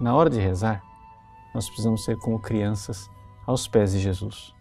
na 0.00 0.14
hora 0.14 0.30
de 0.30 0.38
rezar, 0.38 0.82
nós 1.52 1.66
precisamos 1.66 2.04
ser 2.04 2.16
como 2.16 2.38
crianças 2.38 3.10
aos 3.44 3.66
pés 3.66 3.90
de 3.90 3.98
Jesus. 3.98 4.54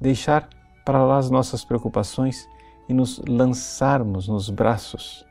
Deixar 0.00 0.48
para 0.84 1.04
lá 1.04 1.16
as 1.16 1.30
nossas 1.30 1.64
preocupações 1.64 2.48
e 2.88 2.92
nos 2.92 3.22
lançarmos 3.28 4.26
nos 4.26 4.50
braços 4.50 5.24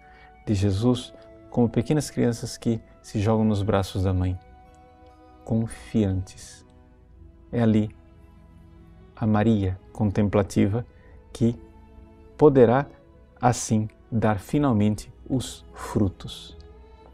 de 0.47 0.53
Jesus 0.53 1.13
como 1.49 1.67
pequenas 1.67 2.09
crianças 2.09 2.57
que 2.57 2.79
se 3.01 3.19
jogam 3.19 3.43
nos 3.43 3.61
braços 3.61 4.03
da 4.03 4.13
mãe, 4.13 4.39
confiantes. 5.43 6.65
É 7.51 7.61
ali 7.61 7.93
a 9.13 9.27
Maria 9.27 9.77
contemplativa 9.91 10.85
que 11.31 11.55
poderá 12.37 12.85
assim 13.39 13.87
dar 14.11 14.39
finalmente 14.39 15.11
os 15.29 15.65
frutos. 15.73 16.57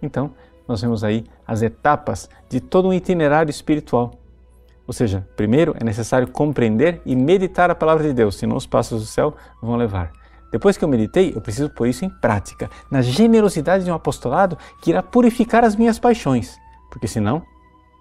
Então, 0.02 0.32
nós 0.68 0.82
vemos 0.82 1.04
aí 1.04 1.24
as 1.46 1.62
etapas 1.62 2.30
de 2.50 2.60
todo 2.60 2.88
um 2.88 2.94
itinerário 2.94 3.50
espiritual. 3.50 4.12
Ou 4.86 4.94
seja, 4.94 5.28
primeiro 5.36 5.76
é 5.80 5.84
necessário 5.84 6.28
compreender 6.28 7.02
e 7.06 7.16
meditar 7.16 7.70
a 7.70 7.76
palavra 7.76 8.04
de 8.04 8.14
Deus, 8.14 8.36
senão 8.36 8.56
os 8.56 8.66
passos 8.66 9.02
do 9.02 9.08
céu 9.08 9.36
vão 9.62 9.76
levar. 9.76 10.12
Depois 10.52 10.78
que 10.78 10.84
eu 10.84 10.88
meditei, 10.88 11.34
eu 11.36 11.42
preciso 11.42 11.70
pôr 11.70 11.88
isso 11.88 12.06
em 12.06 12.10
prática, 12.10 12.70
na 12.90 13.02
generosidade 13.02 13.84
de 13.84 13.92
um 13.92 13.94
apostolado 13.94 14.58
que 14.82 14.92
irá 14.92 15.04
purificar 15.04 15.64
as 15.64 15.76
minhas 15.76 16.00
paixões, 16.00 16.58
porque 16.90 17.08
senão 17.08 17.44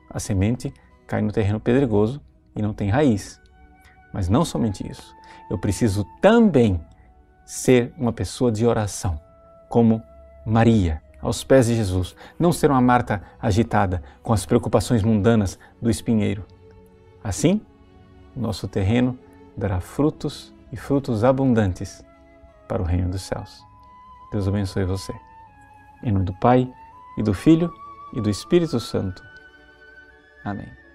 a 0.08 0.20
semente 0.20 0.72
cai 1.06 1.20
no 1.20 1.32
terreno 1.32 1.58
pedregoso 1.58 2.20
e 2.54 2.62
não 2.62 2.72
tem 2.72 2.88
raiz. 2.88 3.40
Mas 4.12 4.28
não 4.28 4.44
somente 4.44 4.88
isso, 4.88 5.12
eu 5.50 5.58
preciso 5.58 6.04
também 6.20 6.80
ser 7.44 7.92
uma 7.96 8.12
pessoa 8.12 8.50
de 8.50 8.66
oração, 8.66 9.20
como 9.68 10.02
Maria, 10.44 11.02
aos 11.20 11.44
pés 11.44 11.66
de 11.66 11.74
Jesus. 11.74 12.14
Não 12.38 12.52
ser 12.52 12.70
uma 12.70 12.80
Marta 12.80 13.22
agitada 13.40 14.02
com 14.22 14.32
as 14.32 14.44
preocupações 14.44 15.02
mundanas 15.02 15.58
do 15.80 15.90
espinheiro. 15.90 16.44
Assim, 17.22 17.60
o 18.34 18.40
nosso 18.40 18.68
terreno 18.68 19.18
dará 19.56 19.80
frutos 19.80 20.52
e 20.72 20.76
frutos 20.76 21.24
abundantes 21.24 22.04
para 22.68 22.82
o 22.82 22.84
reino 22.84 23.10
dos 23.10 23.22
céus. 23.22 23.64
Deus 24.30 24.46
abençoe 24.46 24.84
você. 24.84 25.14
Em 26.02 26.12
nome 26.12 26.24
do 26.24 26.34
Pai, 26.34 26.70
e 27.16 27.22
do 27.22 27.32
Filho, 27.32 27.72
e 28.12 28.20
do 28.20 28.28
Espírito 28.28 28.78
Santo. 28.78 29.22
Amém. 30.44 30.85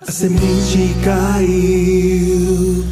A 0.00 0.12
semente 0.12 0.94
caiu. 1.04 2.84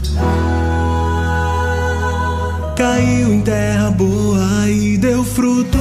Caiu 2.77 3.33
em 3.33 3.40
terra 3.42 3.92
boa 3.92 4.69
e 4.69 4.99
deu 4.99 5.23
fruto. 5.23 5.79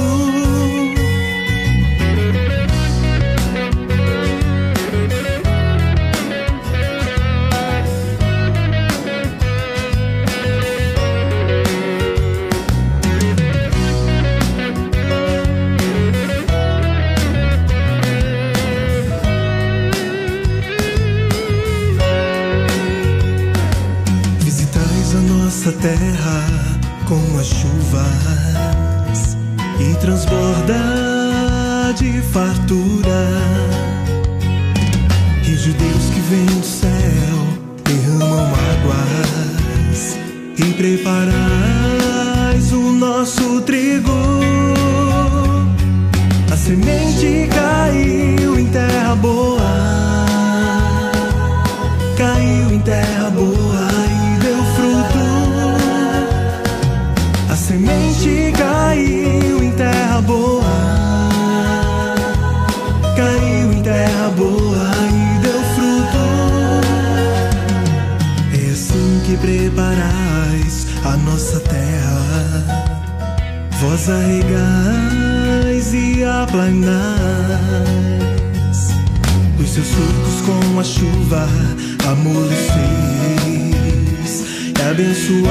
terra 25.86 26.44
com 27.06 27.38
as 27.38 27.46
chuvas 27.46 29.36
e 29.78 29.94
transborda 30.00 30.74
de 31.96 32.20
fartura. 32.22 33.05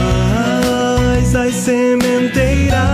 mais 0.05 1.35
as 1.35 1.55
sementeiras. 1.55 2.85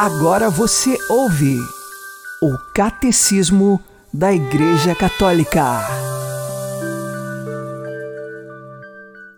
Agora 0.00 0.48
você 0.48 0.96
ouve 1.08 1.58
o 2.40 2.56
Catecismo 2.72 3.82
da 4.14 4.32
Igreja 4.32 4.94
Católica. 4.94 5.60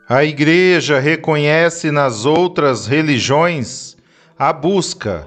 A 0.06 0.22
Igreja 0.22 1.00
reconhece 1.00 1.90
nas 1.90 2.26
outras 2.26 2.86
religiões 2.86 3.96
a 4.38 4.52
busca, 4.52 5.26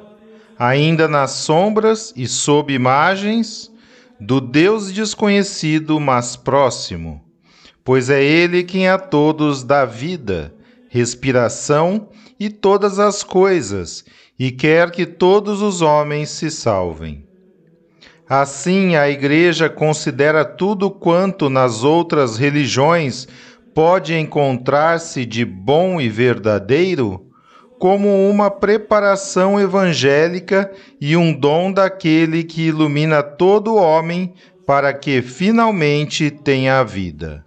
ainda 0.60 1.08
nas 1.08 1.32
sombras 1.32 2.14
e 2.16 2.28
sob 2.28 2.72
imagens, 2.72 3.72
do 4.20 4.40
Deus 4.40 4.94
desconhecido, 4.94 6.00
mas 6.00 6.36
próximo, 6.36 7.26
pois 7.84 8.12
é 8.12 8.24
Ele 8.24 8.64
quem 8.64 8.88
a 8.88 9.00
todos 9.00 9.64
dá 9.64 9.84
vida, 9.84 10.54
respiração 10.90 12.10
e 12.40 12.52
todas 12.52 13.00
as 13.00 13.24
coisas 13.24 14.06
e 14.38 14.52
quer 14.52 14.92
que 14.92 15.06
todos 15.06 15.62
os 15.62 15.82
homens 15.82 16.30
se 16.30 16.50
salvem. 16.50 17.26
Assim, 18.28 18.96
a 18.96 19.10
Igreja 19.10 19.70
considera 19.70 20.44
tudo 20.44 20.90
quanto 20.90 21.50
nas 21.50 21.84
outras 21.84 22.38
religiões 22.38 23.28
pode 23.74 24.14
encontrar-se 24.14 25.26
de 25.26 25.44
bom 25.44 26.00
e 26.00 26.10
verdadeiro 26.10 27.28
como 27.80 28.30
uma 28.30 28.50
preparação 28.50 29.60
evangélica 29.60 30.72
e 31.02 31.18
um 31.18 31.34
dom 31.34 31.72
daquele 31.72 32.44
que 32.44 32.68
ilumina 32.68 33.22
todo 33.22 33.76
homem 33.76 34.34
para 34.66 34.94
que 34.94 35.22
finalmente 35.22 36.32
tenha 36.32 36.80
a 36.80 36.84
vida. 36.84 37.44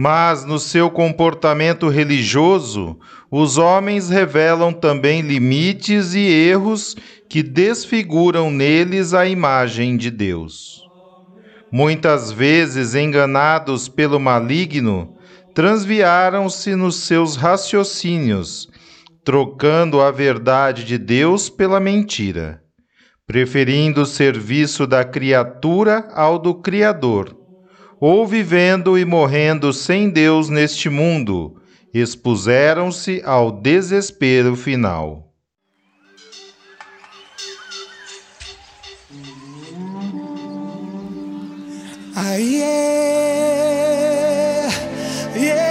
Mas 0.00 0.44
no 0.44 0.60
seu 0.60 0.88
comportamento 0.88 1.88
religioso, 1.88 2.96
os 3.28 3.58
homens 3.58 4.08
revelam 4.08 4.72
também 4.72 5.22
limites 5.22 6.14
e 6.14 6.20
erros 6.20 6.94
que 7.28 7.42
desfiguram 7.42 8.48
neles 8.48 9.12
a 9.12 9.26
imagem 9.26 9.96
de 9.96 10.08
Deus. 10.08 10.84
Muitas 11.72 12.30
vezes 12.30 12.94
enganados 12.94 13.88
pelo 13.88 14.20
maligno, 14.20 15.16
transviaram-se 15.52 16.76
nos 16.76 17.00
seus 17.00 17.34
raciocínios, 17.34 18.68
trocando 19.24 20.00
a 20.00 20.12
verdade 20.12 20.84
de 20.84 20.96
Deus 20.96 21.50
pela 21.50 21.80
mentira, 21.80 22.62
preferindo 23.26 24.02
o 24.02 24.06
serviço 24.06 24.86
da 24.86 25.02
criatura 25.02 26.08
ao 26.14 26.38
do 26.38 26.54
Criador, 26.54 27.37
ou 28.00 28.26
vivendo 28.26 28.98
e 28.98 29.04
morrendo 29.04 29.72
sem 29.72 30.10
Deus 30.10 30.48
neste 30.48 30.88
mundo, 30.88 31.60
expuseram-se 31.92 33.22
ao 33.24 33.50
desespero 33.50 34.54
final. 34.54 35.24
Aie, 42.14 42.64
iera, 45.36 45.67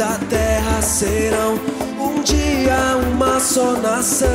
da 0.00 0.18
terra 0.30 0.80
serão 0.80 1.56
um 2.00 2.22
dia 2.22 2.96
uma 3.12 3.38
só 3.38 3.72
nação. 3.72 4.28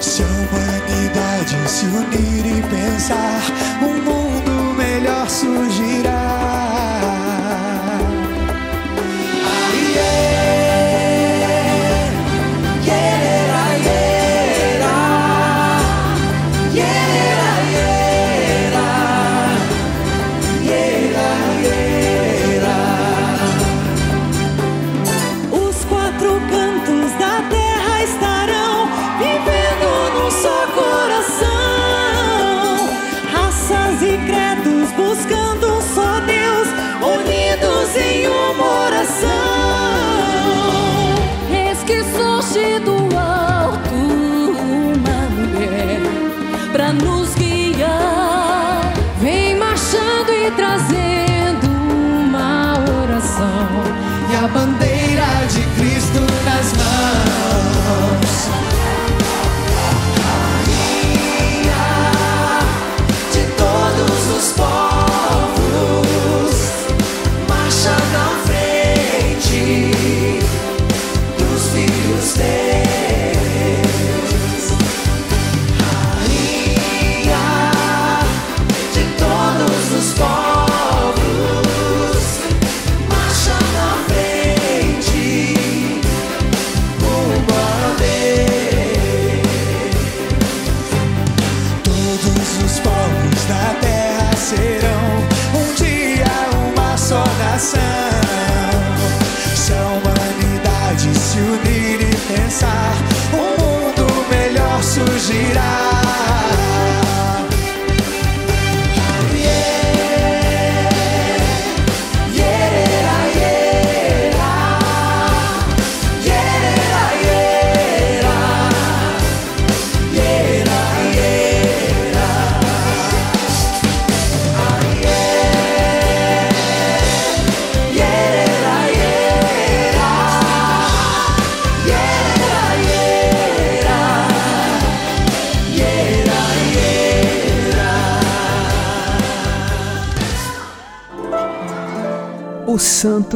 Se 0.00 0.22
a 0.22 0.26
humanidade 0.26 1.54
se 1.68 1.84
unir 1.84 2.46
e 2.46 2.62
pensar, 2.62 3.42
um 3.82 4.02
mundo 4.02 4.74
melhor 4.74 5.28
surgirá. 5.28 6.19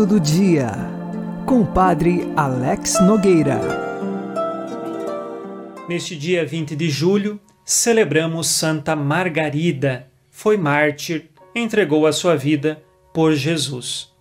Do 0.07 0.21
Dia, 0.21 0.71
com 1.47 1.63
o 1.63 1.67
Padre 1.67 2.31
Alex 2.37 3.01
Nogueira. 3.01 3.59
Neste 5.89 6.15
dia 6.15 6.45
20 6.45 6.77
de 6.77 6.91
julho, 6.91 7.41
celebramos 7.65 8.49
Santa 8.49 8.95
Margarida. 8.95 10.07
Foi 10.31 10.59
mártir, 10.59 11.31
entregou 11.55 12.07
a 12.07 12.13
sua 12.13 12.37
vida 12.37 12.83
por 13.15 13.35
Jesus. 13.35 14.13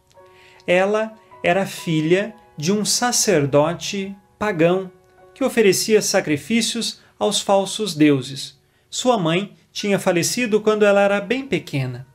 Ela 0.66 1.16
era 1.44 1.66
filha 1.66 2.34
de 2.58 2.72
um 2.72 2.86
sacerdote 2.86 4.16
pagão 4.40 4.90
que 5.34 5.44
oferecia 5.44 6.02
sacrifícios 6.02 7.02
aos 7.20 7.42
falsos 7.42 7.94
deuses. 7.94 8.58
Sua 8.90 9.18
mãe 9.18 9.54
tinha 9.72 10.00
falecido 10.00 10.62
quando 10.62 10.86
ela 10.86 11.02
era 11.02 11.20
bem 11.20 11.46
pequena. 11.46 12.08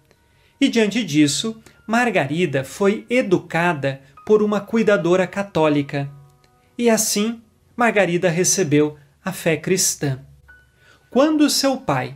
E 0.59 0.69
diante 0.69 1.05
disso, 1.05 1.61
Margarida 1.91 2.65
foi 2.65 3.07
educada 3.09 4.03
por 4.27 4.43
uma 4.43 4.61
cuidadora 4.61 5.27
católica. 5.27 6.07
E 6.77 6.91
assim, 6.91 7.41
Margarida 7.75 8.29
recebeu 8.29 8.99
a 9.25 9.33
fé 9.33 9.57
cristã. 9.57 10.21
Quando 11.09 11.49
seu 11.49 11.79
pai 11.79 12.15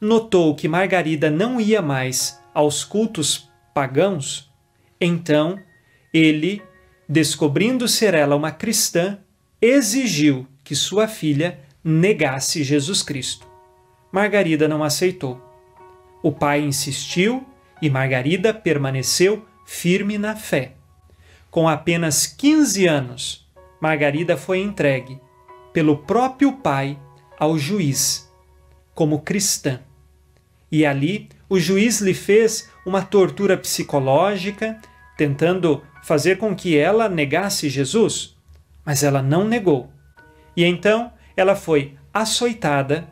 notou 0.00 0.56
que 0.56 0.66
Margarida 0.66 1.30
não 1.30 1.60
ia 1.60 1.80
mais 1.80 2.36
aos 2.52 2.82
cultos 2.82 3.48
pagãos, 3.72 4.50
então 5.00 5.56
ele, 6.12 6.60
descobrindo 7.08 7.86
ser 7.86 8.14
ela 8.14 8.34
uma 8.34 8.50
cristã, 8.50 9.20
exigiu 9.60 10.48
que 10.64 10.74
sua 10.74 11.06
filha 11.06 11.60
negasse 11.84 12.64
Jesus 12.64 13.04
Cristo. 13.04 13.46
Margarida 14.10 14.66
não 14.66 14.82
aceitou. 14.82 15.40
O 16.24 16.32
pai 16.32 16.60
insistiu 16.60 17.46
e 17.82 17.90
Margarida 17.90 18.54
permaneceu 18.54 19.44
firme 19.66 20.16
na 20.16 20.36
fé. 20.36 20.74
com 21.50 21.68
apenas 21.68 22.26
15 22.26 22.86
anos, 22.86 23.46
Margarida 23.78 24.38
foi 24.38 24.60
entregue 24.60 25.20
pelo 25.70 25.98
próprio 25.98 26.52
pai 26.52 26.98
ao 27.38 27.58
juiz, 27.58 28.32
como 28.94 29.20
cristã. 29.20 29.80
E 30.70 30.86
ali 30.86 31.28
o 31.50 31.60
juiz 31.60 32.00
lhe 32.00 32.14
fez 32.14 32.70
uma 32.86 33.02
tortura 33.02 33.54
psicológica, 33.58 34.80
tentando 35.18 35.82
fazer 36.02 36.38
com 36.38 36.56
que 36.56 36.78
ela 36.78 37.06
negasse 37.06 37.68
Jesus, 37.68 38.34
mas 38.82 39.02
ela 39.02 39.20
não 39.20 39.44
negou. 39.44 39.90
E 40.56 40.64
então 40.64 41.12
ela 41.36 41.54
foi 41.54 41.98
açoitada. 42.14 43.06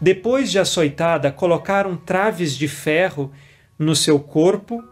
Depois 0.00 0.50
de 0.50 0.58
açoitada, 0.58 1.30
colocaram 1.30 1.94
traves 1.94 2.56
de 2.56 2.68
ferro 2.68 3.30
no 3.82 3.96
seu 3.96 4.18
corpo, 4.20 4.82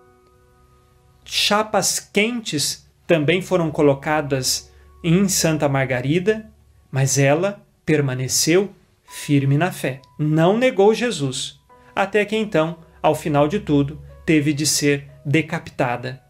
chapas 1.24 2.00
quentes 2.00 2.86
também 3.06 3.40
foram 3.40 3.70
colocadas 3.70 4.70
em 5.02 5.28
Santa 5.28 5.68
Margarida, 5.68 6.50
mas 6.90 7.18
ela 7.18 7.64
permaneceu 7.86 8.74
firme 9.04 9.56
na 9.56 9.72
fé, 9.72 10.00
não 10.18 10.58
negou 10.58 10.94
Jesus, 10.94 11.58
até 11.94 12.24
que 12.24 12.36
então, 12.36 12.78
ao 13.02 13.14
final 13.14 13.48
de 13.48 13.60
tudo, 13.60 14.00
teve 14.26 14.52
de 14.52 14.66
ser 14.66 15.08
decapitada. 15.24 16.22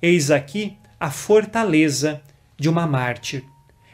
Eis 0.00 0.30
aqui 0.30 0.76
a 0.98 1.10
fortaleza 1.10 2.22
de 2.56 2.68
uma 2.68 2.86
mártir. 2.86 3.44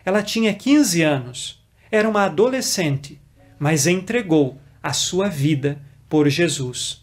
Ela 0.05 0.23
tinha 0.23 0.55
15 0.55 1.03
anos, 1.03 1.63
era 1.91 2.09
uma 2.09 2.25
adolescente, 2.25 3.21
mas 3.59 3.87
entregou 3.87 4.59
a 4.83 4.93
sua 4.93 5.29
vida 5.29 5.81
por 6.09 6.29
Jesus. 6.29 7.02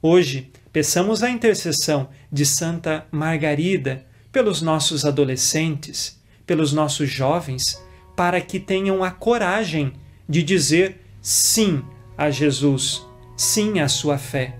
Hoje, 0.00 0.52
peçamos 0.72 1.24
a 1.24 1.30
intercessão 1.30 2.08
de 2.30 2.46
Santa 2.46 3.04
Margarida 3.10 4.06
pelos 4.30 4.62
nossos 4.62 5.04
adolescentes, 5.04 6.22
pelos 6.46 6.72
nossos 6.72 7.10
jovens, 7.10 7.82
para 8.14 8.40
que 8.40 8.60
tenham 8.60 9.02
a 9.02 9.10
coragem 9.10 9.92
de 10.28 10.40
dizer 10.44 11.00
sim 11.20 11.82
a 12.16 12.30
Jesus, 12.30 13.04
sim 13.36 13.80
à 13.80 13.88
sua 13.88 14.18
fé. 14.18 14.56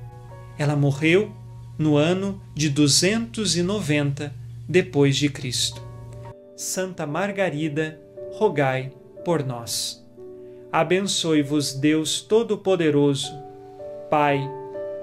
Ela 0.59 0.74
morreu 0.74 1.33
no 1.79 1.96
ano 1.96 2.42
de 2.53 2.68
290 2.68 4.35
depois 4.68 5.16
de 5.16 5.29
Cristo. 5.29 5.81
Santa 6.57 7.07
Margarida, 7.07 8.01
rogai 8.33 8.90
por 9.24 9.44
nós. 9.46 10.05
Abençoe-vos 10.72 11.74
Deus 11.74 12.20
Todo-Poderoso, 12.20 13.33
Pai 14.11 14.58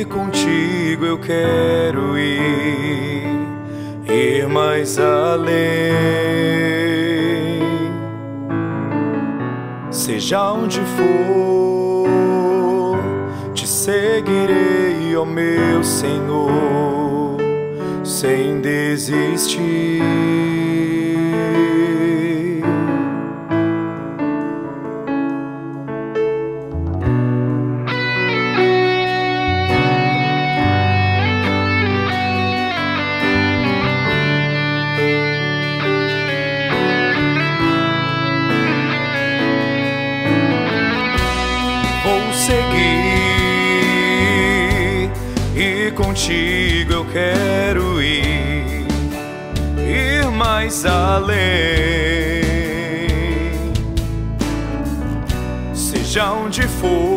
E 0.00 0.04
contigo 0.04 1.04
eu 1.04 1.18
quero 1.18 2.16
ir, 2.18 3.22
ir 4.08 4.48
mais 4.48 4.98
além. 4.98 5.50
Seja 9.90 10.52
onde 10.52 10.80
for, 10.96 12.08
te 13.52 13.66
seguirei, 13.66 15.14
ó 15.16 15.24
meu 15.26 15.84
Senhor, 15.84 17.36
sem 18.02 18.60
desistir. 18.60 20.00
Mais 50.80 50.86
além. 50.86 51.40
Seja 55.74 56.32
onde 56.32 56.62
for, 56.62 57.09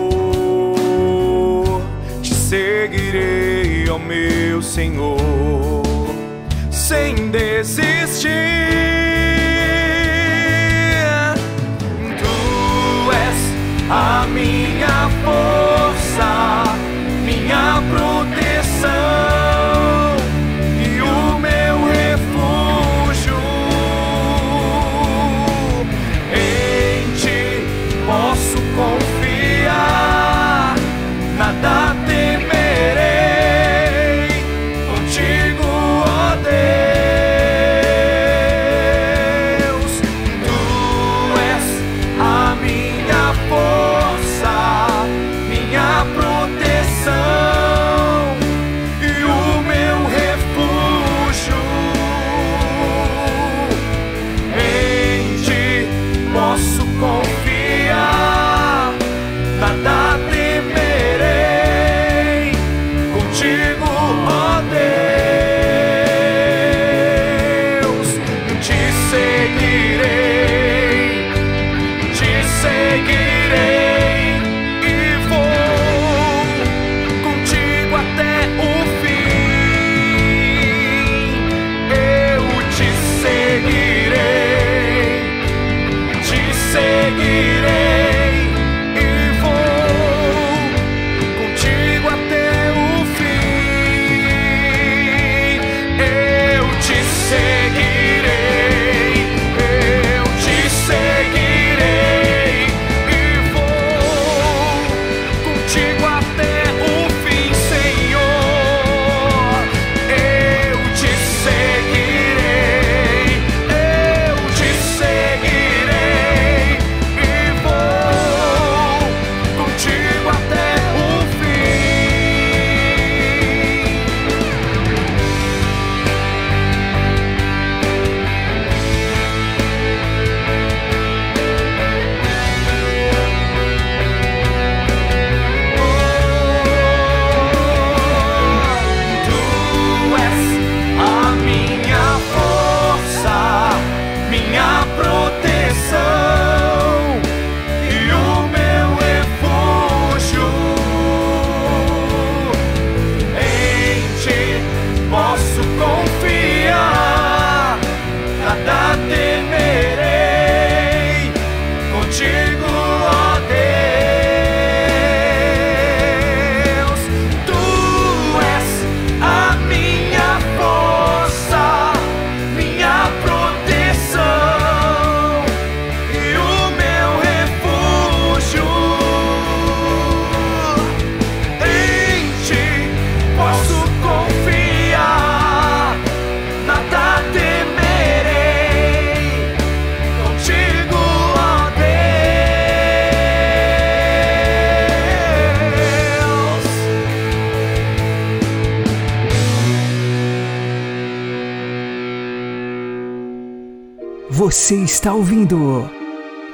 Você 204.74 204.80
está 204.80 205.14
ouvindo 205.14 205.88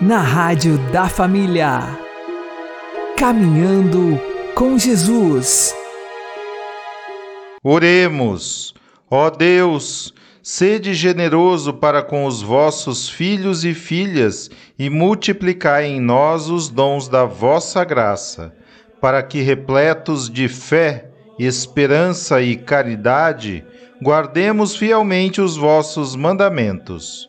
na 0.01 0.20
Rádio 0.20 0.78
da 0.91 1.07
Família. 1.07 1.97
Caminhando 3.15 4.20
com 4.53 4.78
Jesus. 4.78 5.74
Oremos, 7.63 8.76
ó 9.09 9.30
Deus, 9.30 10.13
sede 10.43 10.93
generoso 10.93 11.74
para 11.74 12.03
com 12.03 12.26
os 12.26 12.41
vossos 12.41 13.07
filhos 13.07 13.63
e 13.63 13.74
filhas 13.74 14.51
e 14.78 14.89
multiplicai 14.89 15.86
em 15.86 16.01
nós 16.01 16.49
os 16.49 16.67
dons 16.67 17.07
da 17.07 17.24
vossa 17.24 17.86
graça, 17.86 18.53
para 18.99 19.24
que, 19.24 19.39
repletos 19.39 20.30
de 20.30 20.49
fé, 20.49 21.09
esperança 21.39 22.41
e 22.41 22.57
caridade, 22.57 23.63
guardemos 24.03 24.76
fielmente 24.76 25.39
os 25.39 25.55
vossos 25.55 26.17
mandamentos. 26.17 27.29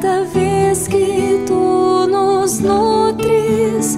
Cada 0.00 0.24
vez 0.24 0.88
que 0.88 1.44
tu 1.46 2.08
nos 2.10 2.58
nutres 2.58 3.96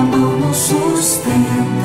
cuando 0.00 0.38
nos 0.38 0.56
sustenta. 0.56 1.79